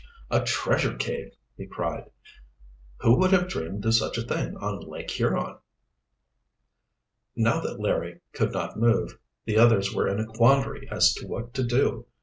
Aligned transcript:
"A 0.31 0.41
treasure 0.43 0.95
cave!" 0.95 1.33
he 1.55 1.67
cried. 1.67 2.09
"Who 3.01 3.19
would 3.19 3.31
have 3.33 3.47
dreamed 3.47 3.85
of 3.85 3.93
such 3.93 4.17
a 4.17 4.23
thing 4.23 4.57
on 4.57 4.79
Lake 4.79 5.11
Huron!" 5.11 5.57
Now 7.35 7.59
that 7.59 7.79
Larry 7.79 8.21
could 8.33 8.51
not 8.51 8.79
move, 8.79 9.19
the 9.45 9.59
others 9.59 9.93
were 9.93 10.07
in 10.07 10.19
a 10.19 10.25
quandary 10.25 10.89
as 10.89 11.13
to 11.17 11.27
what 11.27 11.53
to 11.53 11.61
do. 11.63 12.07